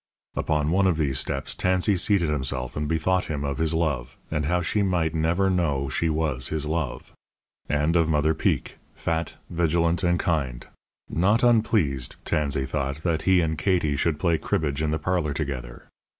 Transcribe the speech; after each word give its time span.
Upon 0.35 0.71
one 0.71 0.87
of 0.87 0.97
these 0.97 1.19
steps 1.19 1.53
Tansey 1.53 1.95
seated 1.95 2.27
himself 2.31 2.75
and 2.75 2.87
bethought 2.87 3.25
him 3.25 3.43
of 3.43 3.59
his 3.59 3.75
love, 3.75 4.17
and 4.31 4.45
how 4.47 4.59
she 4.63 4.81
might 4.81 5.13
never 5.13 5.47
know 5.47 5.89
she 5.89 6.09
was 6.09 6.47
his 6.47 6.65
love. 6.65 7.11
And 7.69 7.95
of 7.95 8.09
Mother 8.09 8.33
Peek, 8.33 8.77
fat, 8.95 9.35
vigilant 9.51 10.01
and 10.01 10.17
kind; 10.19 10.65
not 11.07 11.43
unpleased, 11.43 12.15
Tansey 12.25 12.65
thought, 12.65 13.03
that 13.03 13.21
he 13.29 13.41
and 13.41 13.59
Katie 13.59 13.95
should 13.95 14.17
play 14.19 14.39
cribbage 14.39 14.81
in 14.81 14.89
the 14.89 14.97
parlour 14.97 15.35
together. 15.35 15.85